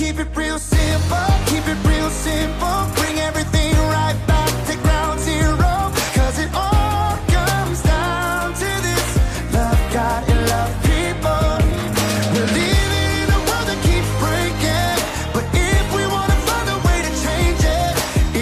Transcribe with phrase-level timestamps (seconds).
[0.00, 2.78] keep it real simple, keep it real simple.
[2.96, 5.92] Bring everything right back to ground zero.
[6.16, 9.06] Cause it all comes down to this
[9.52, 11.44] love God and love people.
[12.32, 14.96] We're in a world that keeps breaking.
[15.36, 17.92] But if we wanna find a way to change it,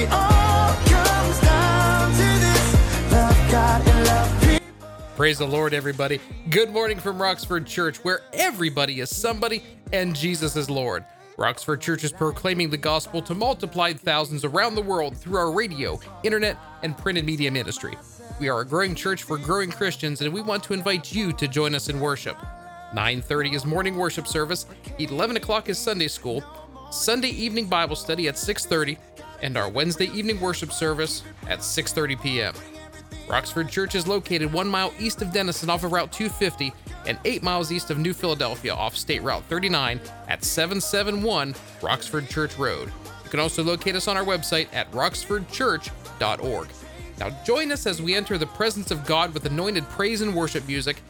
[0.01, 2.67] it all comes down to this
[3.11, 4.89] love God and love people.
[5.17, 6.21] Praise the Lord, everybody.
[6.51, 11.05] Good morning from Roxford Church, where everybody is somebody and Jesus is Lord.
[11.39, 16.01] Roxford Church is proclaiming the gospel to multiplied thousands around the world through our radio,
[16.25, 17.97] internet, and printed media ministry.
[18.41, 21.47] We are a growing church for growing Christians, and we want to invite you to
[21.47, 22.37] join us in worship.
[22.93, 24.67] 9:30 is morning worship service,
[24.99, 26.43] 11 o'clock is Sunday school,
[26.91, 28.99] Sunday evening Bible study at 6:30,
[29.41, 32.55] and our Wednesday evening worship service at 6:30 p.m.
[33.29, 36.73] Roxford Church is located one mile east of Dennison off of Route 250
[37.07, 42.57] and eight miles east of New Philadelphia off State Route 39 at 771 Roxford Church
[42.59, 42.91] Road.
[43.25, 46.69] You can also locate us on our website at roxfordchurch.org.
[47.19, 50.67] Now join us as we enter the presence of God with anointed praise and worship
[50.67, 51.03] music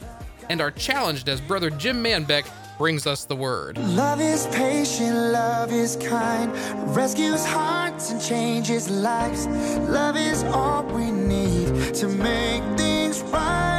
[0.48, 2.46] and are challenged as Brother Jim Manbeck
[2.78, 3.76] brings us the word.
[3.78, 6.52] Love is patient, love is kind,
[6.96, 9.46] rescues hearts and changes lives.
[9.46, 13.77] Love is all we need to make things right.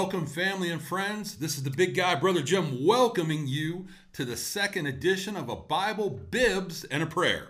[0.00, 1.36] Welcome, family and friends.
[1.36, 5.56] This is the big guy, Brother Jim, welcoming you to the second edition of a
[5.56, 7.48] Bible, Bibs, and a Prayer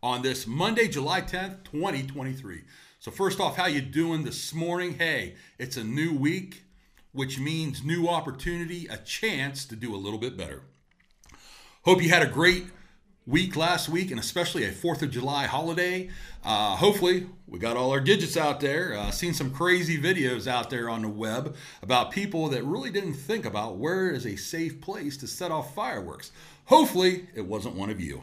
[0.00, 2.60] on this Monday, July 10th, 2023.
[3.00, 4.94] So first off, how you doing this morning?
[4.96, 6.62] Hey, it's a new week,
[7.10, 10.62] which means new opportunity, a chance to do a little bit better.
[11.82, 12.66] Hope you had a great
[13.26, 16.10] week last week and especially a 4th of July holiday.
[16.44, 18.94] Uh, hopefully, we got all our digits out there.
[18.94, 23.14] Uh, seen some crazy videos out there on the web about people that really didn't
[23.14, 26.32] think about where is a safe place to set off fireworks.
[26.66, 28.22] Hopefully, it wasn't one of you.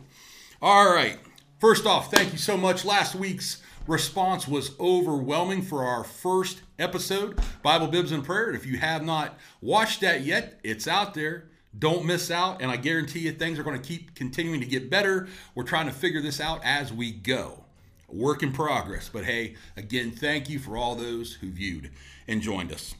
[0.62, 1.18] All right.
[1.60, 2.86] First off, thank you so much.
[2.86, 8.52] Last week's response was overwhelming for our first episode, Bible Bibs and Prayer.
[8.52, 11.49] If you have not watched that yet, it's out there.
[11.78, 12.62] Don't miss out.
[12.62, 15.28] And I guarantee you, things are going to keep continuing to get better.
[15.56, 17.64] We're trying to figure this out as we go.
[18.08, 19.10] Work in progress.
[19.10, 21.92] But hey, again, thank you for all those who viewed
[22.28, 22.96] and joined us.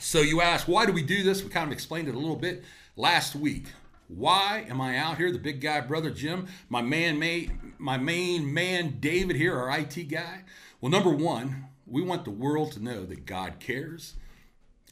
[0.00, 1.42] So you ask, why do we do this?
[1.42, 2.64] We kind of explained it a little bit
[2.96, 3.66] last week.
[4.08, 5.32] Why am I out here?
[5.32, 10.10] The big guy, brother Jim, my man, ma- my main man, David here, our IT
[10.10, 10.42] guy.
[10.80, 14.14] Well, number one, we want the world to know that God cares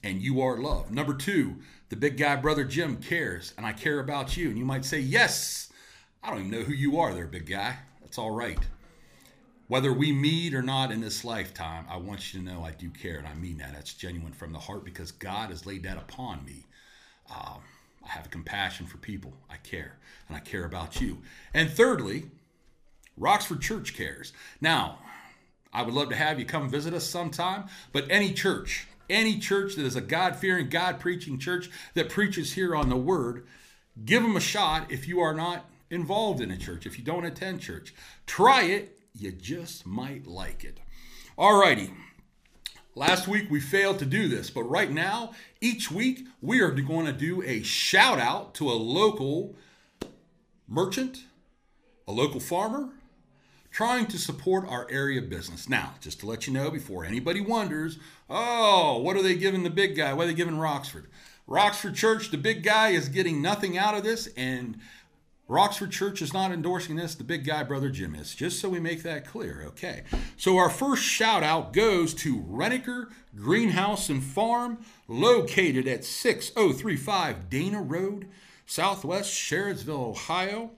[0.03, 0.91] and you are loved.
[0.91, 1.57] Number two,
[1.93, 4.49] the big guy, brother Jim, cares and I care about you.
[4.49, 5.71] And you might say, yes,
[6.23, 7.77] I don't even know who you are there, big guy.
[8.01, 8.59] That's all right.
[9.69, 12.89] Whether we meet or not in this lifetime, I want you to know I do
[12.89, 13.75] care, and I mean that.
[13.75, 16.65] That's genuine from the heart because God has laid that upon me.
[17.31, 17.61] Um,
[18.03, 19.35] I have compassion for people.
[19.51, 19.99] I care,
[20.29, 21.19] and I care about you.
[21.53, 22.31] And thirdly,
[23.19, 24.33] Roxford Church cares.
[24.63, 24.99] Now,
[25.75, 29.77] I would love to have you come visit us sometime, but any church, any church
[29.77, 33.47] that is a God fearing, God preaching church that preaches here on the Word,
[34.05, 37.25] give them a shot if you are not involved in a church, if you don't
[37.25, 37.95] attend church.
[38.27, 40.81] Try it, you just might like it.
[41.39, 41.93] Alrighty.
[42.95, 47.07] Last week we failed to do this, but right now, each week we are going
[47.07, 49.55] to do a shout out to a local
[50.69, 51.25] merchant,
[52.07, 52.91] a local farmer,
[53.73, 55.69] trying to support our area business.
[55.69, 59.71] Now, just to let you know before anybody wonders, oh, what are they giving the
[59.71, 60.13] big guy?
[60.13, 61.07] What are they giving Roxford?
[61.47, 64.79] Roxford Church, the big guy, is getting nothing out of this, and
[65.49, 67.15] Roxford Church is not endorsing this.
[67.15, 68.35] The big guy, Brother Jim, is.
[68.35, 70.05] Just so we make that clear, okay?
[70.37, 74.79] So our first shout out goes to Reniker Greenhouse and Farm,
[75.09, 78.29] located at 6035 Dana Road,
[78.67, 80.71] Southwest Sherrodsville, Ohio.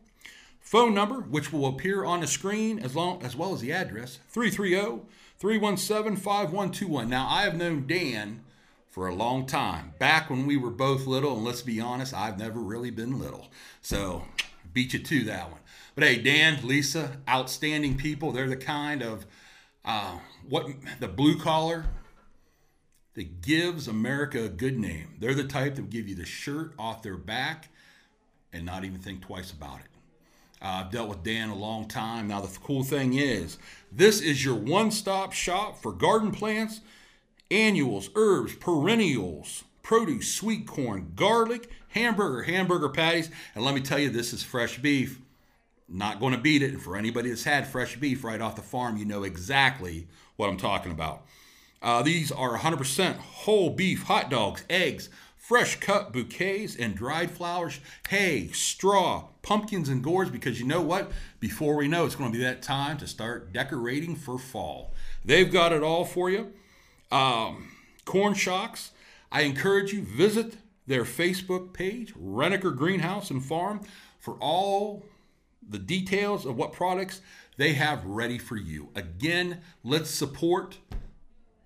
[0.65, 4.19] Phone number, which will appear on the screen as, long, as well as the address,
[4.31, 5.03] 330
[5.39, 7.09] 317 5121.
[7.09, 8.43] Now, I have known Dan
[8.89, 12.39] for a long time, back when we were both little, and let's be honest, I've
[12.39, 13.49] never really been little.
[13.83, 14.25] So,
[14.73, 15.61] beat you to that one.
[15.95, 18.33] But hey, Dan, Lisa, outstanding people.
[18.33, 19.27] They're the kind of
[19.85, 20.19] uh,
[20.49, 20.67] what
[20.99, 21.85] the blue collar
[23.15, 25.17] that gives America a good name.
[25.21, 27.69] They're the type that will give you the shirt off their back
[28.51, 29.94] and not even think twice about it.
[30.65, 32.27] Uh, I've dealt with Dan a long time.
[32.27, 33.59] Now, the cool thing is,
[33.93, 36.81] this is your one stop shop for garden plants,
[37.51, 43.31] annuals, herbs, perennials, produce, sweet corn, garlic, hamburger, hamburger patties.
[43.55, 45.21] And let me tell you, this is fresh beef.
[45.87, 46.73] Not going to beat it.
[46.73, 50.07] And for anybody that's had fresh beef right off the farm, you know exactly
[50.37, 51.27] what I'm talking about.
[51.83, 55.11] Uh, these are 100% whole beef hot dogs, eggs,
[55.47, 60.31] fresh cut bouquets, and dried flowers, hay, straw, pumpkins, and gourds.
[60.31, 61.13] Because you know what?
[61.39, 64.95] Before we know, it's going to be that time to start decorating for fall.
[65.23, 66.53] They've got it all for you.
[67.13, 67.73] Um,
[68.07, 68.93] corn shocks.
[69.31, 70.57] I encourage you visit
[70.87, 73.81] their Facebook page, Reniker Greenhouse and Farm,
[74.19, 75.05] for all
[75.69, 77.21] the details of what products
[77.57, 78.89] they have ready for you.
[78.95, 80.79] Again, let's support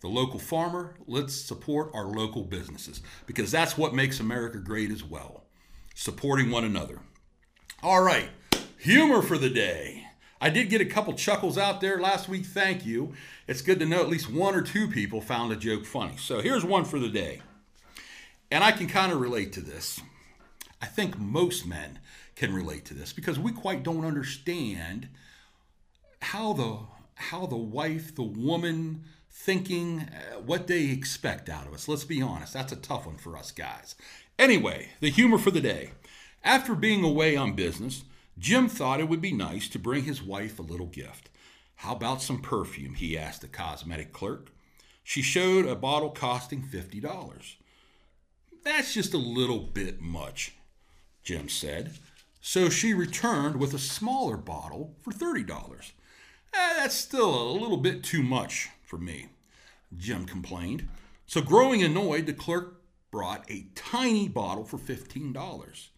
[0.00, 0.94] the local farmer.
[1.06, 5.44] Let's support our local businesses because that's what makes America great as well.
[5.94, 7.00] Supporting one another.
[7.82, 8.28] All right,
[8.78, 10.04] humor for the day.
[10.40, 12.46] I did get a couple chuckles out there last week.
[12.46, 13.12] Thank you.
[13.48, 16.16] It's good to know at least one or two people found a joke funny.
[16.16, 17.42] So here's one for the day.
[18.50, 20.00] And I can kind of relate to this.
[20.80, 21.98] I think most men
[22.36, 25.08] can relate to this because we quite don't understand
[26.22, 26.78] how the
[27.16, 29.02] how the wife, the woman,
[29.38, 31.86] thinking uh, what they expect out of us.
[31.86, 33.94] Let's be honest, that's a tough one for us guys.
[34.36, 35.92] Anyway, the humor for the day.
[36.42, 38.02] After being away on business,
[38.36, 41.30] Jim thought it would be nice to bring his wife a little gift.
[41.76, 42.94] How about some perfume?
[42.94, 44.50] he asked the cosmetic clerk.
[45.04, 47.54] She showed a bottle costing $50.
[48.64, 50.56] That's just a little bit much,
[51.22, 51.92] Jim said.
[52.40, 55.92] So she returned with a smaller bottle for $30.
[56.52, 59.26] Eh, that's still a little bit too much for me,
[59.96, 60.88] Jim complained.
[61.26, 62.80] So, growing annoyed, the clerk
[63.10, 65.88] brought a tiny bottle for $15.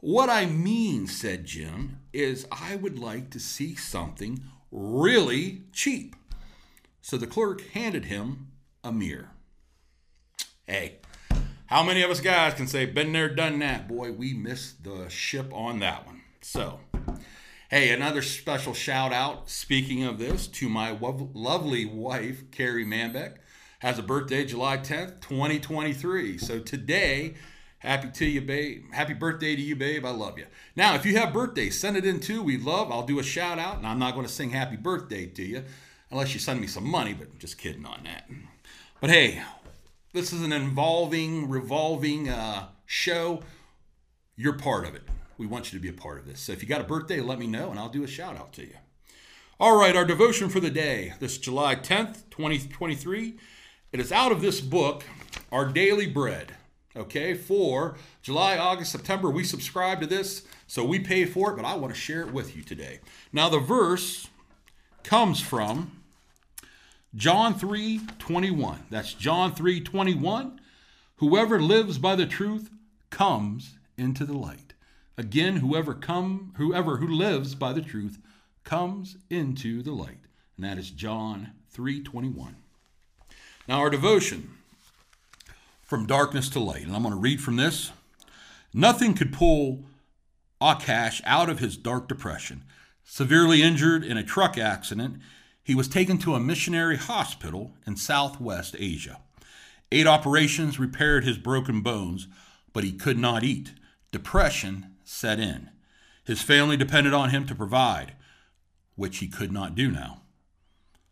[0.00, 6.14] What I mean, said Jim, is I would like to see something really cheap.
[7.00, 8.48] So the clerk handed him
[8.84, 9.30] a mirror.
[10.66, 10.98] Hey,
[11.66, 13.88] how many of us guys can say, been there, done that?
[13.88, 16.20] Boy, we missed the ship on that one.
[16.42, 16.80] So,
[17.68, 23.36] hey, another special shout out, speaking of this, to my lovely wife, Carrie Manbeck.
[23.80, 26.38] Has a birthday July 10th, 2023.
[26.38, 27.34] So today,
[27.78, 28.92] happy to you, babe.
[28.92, 30.04] Happy birthday to you, babe.
[30.04, 30.46] I love you.
[30.74, 32.42] Now, if you have birthdays, send it in too.
[32.42, 32.90] We love.
[32.90, 35.64] I'll do a shout out, and I'm not going to sing happy birthday to you
[36.10, 38.28] unless you send me some money, but just kidding on that.
[39.00, 39.42] But hey,
[40.12, 43.42] this is an involving, revolving uh, show.
[44.36, 45.02] You're part of it.
[45.38, 46.40] We want you to be a part of this.
[46.40, 48.52] So if you got a birthday, let me know and I'll do a shout out
[48.54, 48.74] to you.
[49.60, 53.36] All right, our devotion for the day, this July 10th, 2023.
[53.90, 55.04] It is out of this book,
[55.50, 56.54] Our Daily Bread.
[56.96, 61.64] Okay, for July, August, September, we subscribe to this, so we pay for it, but
[61.64, 63.00] I want to share it with you today.
[63.32, 64.28] Now, the verse
[65.04, 66.02] comes from
[67.14, 68.86] John 3 21.
[68.90, 70.60] That's John 3 21.
[71.16, 72.70] Whoever lives by the truth
[73.10, 74.67] comes into the light.
[75.18, 78.20] Again, whoever come whoever who lives by the truth
[78.62, 80.20] comes into the light.
[80.56, 82.54] And that is John 3:21.
[83.66, 84.56] Now our devotion
[85.82, 86.84] from darkness to light.
[86.86, 87.90] And I'm going to read from this.
[88.72, 89.84] Nothing could pull
[90.60, 92.62] Akash out of his dark depression.
[93.02, 95.20] Severely injured in a truck accident,
[95.64, 99.18] he was taken to a missionary hospital in Southwest Asia.
[99.90, 102.28] Eight operations repaired his broken bones,
[102.72, 103.72] but he could not eat.
[104.12, 105.70] Depression set in.
[106.24, 108.12] His family depended on him to provide,
[108.94, 110.20] which he could not do now.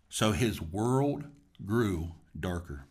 [0.09, 1.25] So his world
[1.65, 2.87] grew darker.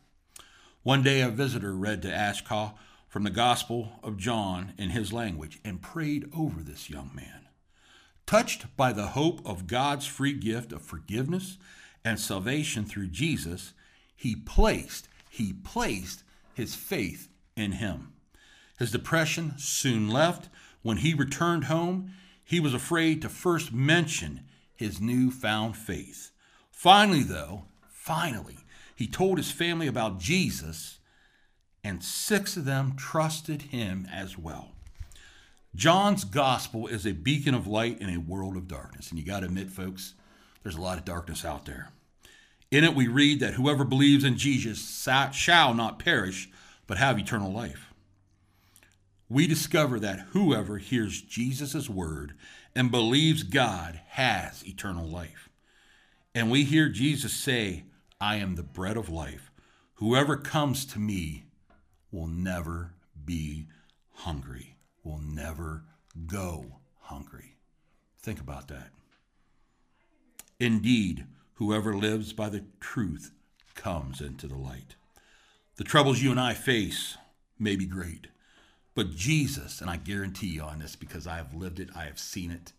[0.81, 2.73] One day, a visitor read to Ashka
[3.07, 7.47] from the Gospel of John in his language and prayed over this young man.
[8.25, 11.57] Touched by the hope of God's free gift of forgiveness
[12.03, 13.73] and salvation through Jesus,
[14.15, 18.13] he placed, he placed his faith in him.
[18.79, 20.49] His depression soon left.
[20.85, 22.11] When he returned home,
[22.43, 24.41] he was afraid to first mention
[24.75, 26.29] his newfound faith.
[26.69, 28.59] Finally, though, finally,
[28.95, 30.99] he told his family about Jesus,
[31.83, 34.73] and six of them trusted him as well.
[35.73, 39.09] John's gospel is a beacon of light in a world of darkness.
[39.09, 40.13] And you got to admit, folks,
[40.61, 41.89] there's a lot of darkness out there.
[42.69, 46.47] In it, we read that whoever believes in Jesus shall not perish,
[46.85, 47.91] but have eternal life.
[49.27, 52.33] We discover that whoever hears Jesus' word
[52.75, 55.49] and believes God has eternal life.
[56.33, 57.85] And we hear Jesus say,
[58.19, 59.51] I am the bread of life.
[59.95, 61.45] Whoever comes to me
[62.11, 63.67] will never be
[64.13, 65.83] hungry, will never
[66.27, 67.55] go hungry.
[68.21, 68.89] Think about that.
[70.59, 73.31] Indeed, whoever lives by the truth
[73.75, 74.95] comes into the light.
[75.77, 77.17] The troubles you and I face
[77.59, 78.27] may be great,
[78.95, 82.17] but Jesus, and I guarantee you on this because I have lived it, I have
[82.17, 82.71] seen it,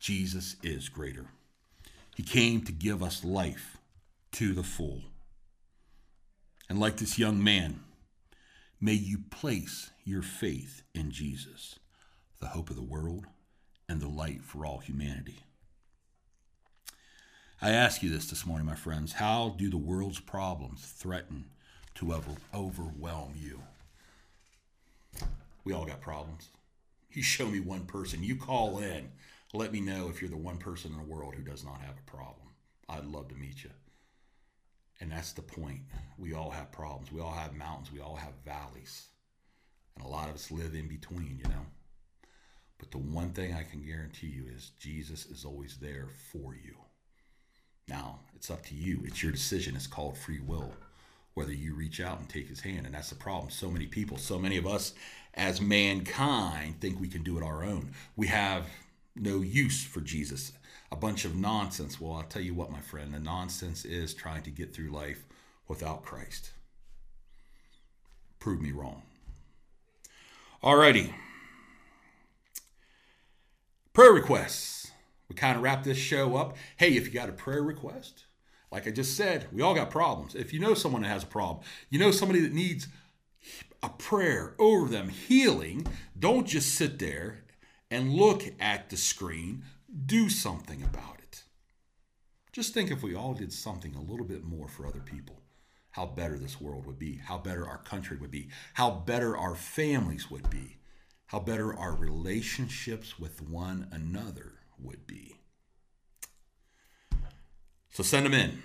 [0.00, 1.26] Jesus is greater.
[2.16, 3.78] He came to give us life
[4.32, 5.02] to the full.
[6.68, 7.80] And like this young man,
[8.80, 11.78] may you place your faith in Jesus,
[12.40, 13.26] the hope of the world
[13.88, 15.38] and the light for all humanity.
[17.62, 19.14] I ask you this this morning, my friends.
[19.14, 21.46] How do the world's problems threaten
[21.94, 22.14] to
[22.52, 23.62] overwhelm you?
[25.64, 26.48] We all got problems.
[27.10, 29.10] You show me one person, you call in,
[29.52, 31.94] let me know if you're the one person in the world who does not have
[31.96, 32.48] a problem.
[32.88, 33.70] I'd love to meet you.
[35.00, 35.80] And that's the point.
[36.18, 37.12] We all have problems.
[37.12, 37.92] We all have mountains.
[37.92, 39.06] We all have valleys.
[39.96, 41.66] And a lot of us live in between, you know.
[42.78, 46.74] But the one thing I can guarantee you is Jesus is always there for you.
[47.88, 49.02] Now, it's up to you.
[49.04, 49.76] It's your decision.
[49.76, 50.72] It's called free will,
[51.34, 52.86] whether you reach out and take his hand.
[52.86, 53.50] And that's the problem.
[53.50, 54.94] So many people, so many of us
[55.34, 57.92] as mankind think we can do it our own.
[58.16, 58.66] We have
[59.16, 60.52] no use for Jesus.
[60.92, 62.00] A bunch of nonsense.
[62.00, 65.24] Well, I'll tell you what, my friend, the nonsense is trying to get through life
[65.66, 66.52] without Christ.
[68.38, 69.02] Prove me wrong.
[70.62, 71.12] Alrighty.
[73.92, 74.90] Prayer requests.
[75.28, 76.56] We kind of wrap this show up.
[76.76, 78.24] Hey, if you got a prayer request,
[78.74, 80.34] like I just said, we all got problems.
[80.34, 82.88] If you know someone that has a problem, you know somebody that needs
[83.84, 85.86] a prayer over them, healing,
[86.18, 87.44] don't just sit there
[87.88, 89.62] and look at the screen.
[90.06, 91.44] Do something about it.
[92.50, 95.40] Just think if we all did something a little bit more for other people,
[95.92, 99.54] how better this world would be, how better our country would be, how better our
[99.54, 100.78] families would be,
[101.26, 105.36] how better our relationships with one another would be.
[107.94, 108.60] So send them in.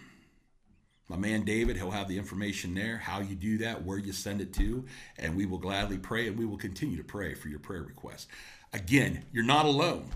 [1.08, 4.42] My man David, he'll have the information there, how you do that, where you send
[4.42, 4.86] it to,
[5.20, 8.28] and we will gladly pray and we will continue to pray for your prayer requests.
[8.74, 10.10] Again, you're not alone.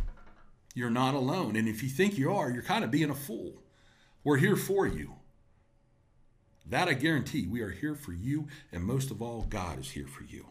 [0.73, 1.55] You're not alone.
[1.55, 3.53] And if you think you are, you're kind of being a fool.
[4.23, 5.13] We're here for you.
[6.65, 7.45] That I guarantee.
[7.45, 10.47] We are here for you, and most of all, God is here for you.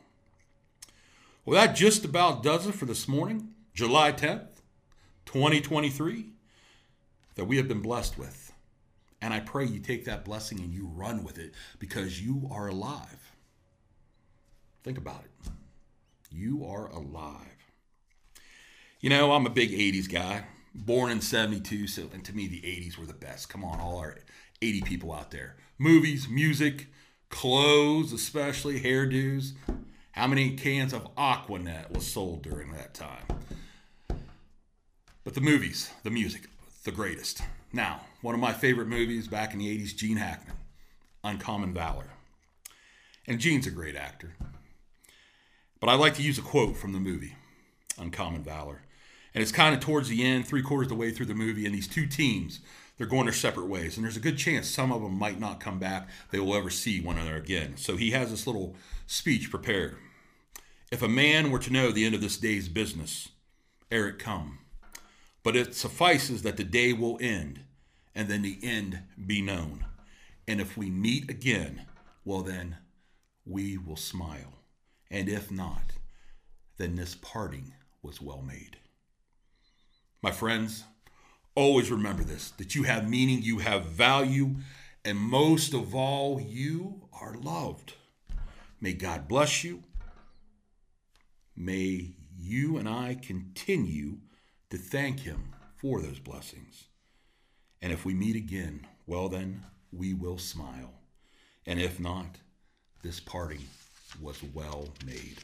[1.44, 4.60] Well, that just about does it for this morning, July 10th,
[5.24, 6.26] 2023,
[7.34, 8.41] that we have been blessed with.
[9.22, 12.66] And I pray you take that blessing and you run with it because you are
[12.66, 13.32] alive.
[14.82, 15.50] Think about it.
[16.28, 17.46] You are alive.
[19.00, 22.60] You know, I'm a big 80s guy, born in 72, so and to me the
[22.62, 23.48] 80s were the best.
[23.48, 24.16] Come on, all our
[24.60, 25.54] 80 people out there.
[25.78, 26.88] Movies, music,
[27.28, 29.52] clothes, especially hairdos.
[30.12, 33.26] How many cans of Aqua Net was sold during that time?
[35.22, 36.48] But the movies, the music,
[36.84, 37.42] the greatest.
[37.72, 40.56] Now, one of my favorite movies back in the 80s, Gene Hackman,
[41.22, 42.10] Uncommon Valor.
[43.26, 44.34] And Gene's a great actor.
[45.80, 47.34] But I like to use a quote from the movie,
[47.98, 48.82] Uncommon Valor.
[49.34, 51.66] And it's kind of towards the end, three quarters of the way through the movie,
[51.66, 52.60] and these two teams,
[52.96, 53.96] they're going their separate ways.
[53.96, 56.08] And there's a good chance some of them might not come back.
[56.30, 57.76] They will ever see one another again.
[57.76, 58.76] So he has this little
[59.06, 59.96] speech prepared.
[60.92, 63.30] If a man were to know the end of this day's business,
[63.90, 64.58] ere it come,
[65.42, 67.60] but it suffices that the day will end,
[68.14, 69.86] and then the end be known.
[70.46, 71.86] And if we meet again,
[72.24, 72.76] well, then
[73.44, 74.54] we will smile.
[75.10, 75.92] And if not,
[76.78, 78.76] then this parting was well made.
[80.22, 80.84] My friends,
[81.54, 84.56] always remember this that you have meaning, you have value,
[85.04, 87.94] and most of all, you are loved.
[88.80, 89.82] May God bless you.
[91.56, 94.18] May you and I continue
[94.70, 96.88] to thank Him for those blessings.
[97.82, 100.92] And if we meet again, well, then we will smile.
[101.66, 102.38] And if not,
[103.02, 103.62] this parting
[104.20, 105.38] was well made.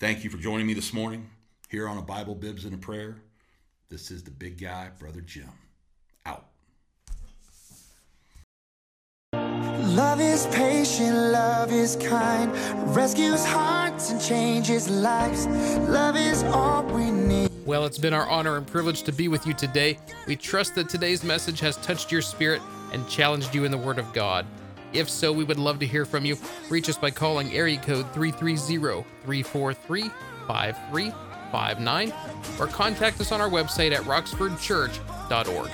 [0.00, 1.28] Thank you for joining me this morning
[1.68, 3.16] here on a Bible Bibs and a Prayer.
[3.90, 5.50] This is the big guy, Brother Jim.
[6.24, 6.46] Out.
[9.32, 12.52] Love is patient, love is kind,
[12.94, 13.44] rescues
[13.98, 15.46] hearts and changes lives.
[15.88, 17.50] Love is all we need.
[17.66, 19.98] Well, it's been our honor and privilege to be with you today.
[20.28, 22.62] We trust that today's message has touched your spirit
[22.92, 24.46] and challenged you in the Word of God.
[24.92, 26.36] If so, we would love to hear from you.
[26.70, 30.02] Reach us by calling area code 330 343
[30.46, 32.12] 5359
[32.60, 35.70] or contact us on our website at roxfordchurch.org.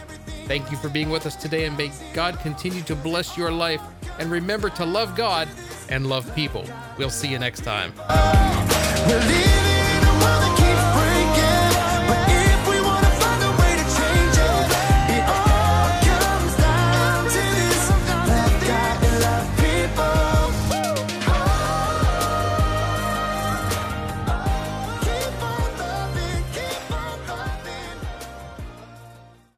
[0.46, 3.82] Thank you for being with us today, and may God continue to bless your life.
[4.18, 5.48] And remember to love God
[5.94, 6.64] and love people.
[6.98, 7.92] We'll see you next time.